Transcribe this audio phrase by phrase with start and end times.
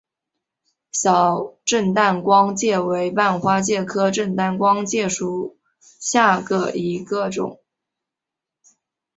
[0.91, 7.59] 小震旦光介为半花介科震旦光介属下的一个种。